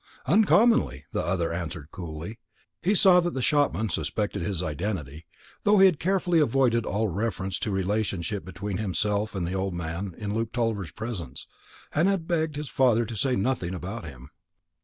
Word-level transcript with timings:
"Uncommonly," 0.25 1.05
the 1.11 1.23
other 1.23 1.53
answered 1.53 1.91
coolly. 1.91 2.39
He 2.81 2.95
saw 2.95 3.19
that 3.19 3.35
the 3.35 3.41
shopman 3.43 3.89
suspected 3.89 4.41
his 4.41 4.63
identity, 4.63 5.27
though 5.63 5.77
he 5.77 5.85
had 5.85 5.99
carefully 5.99 6.39
avoided 6.39 6.87
all 6.87 7.07
reference 7.07 7.59
to 7.59 7.69
the 7.69 7.75
relationship 7.75 8.43
between 8.43 8.77
himself 8.77 9.35
and 9.35 9.45
the 9.45 9.53
old 9.53 9.75
man 9.75 10.15
in 10.17 10.33
Luke 10.33 10.53
Tulliver's 10.53 10.89
presence, 10.91 11.45
and 11.93 12.07
had 12.07 12.25
begged 12.27 12.55
his 12.55 12.67
father 12.67 13.05
to 13.05 13.15
say 13.15 13.35
nothing 13.35 13.75
about 13.75 14.03
him. 14.03 14.31